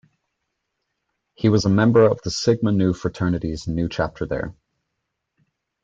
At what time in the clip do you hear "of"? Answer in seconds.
2.09-2.19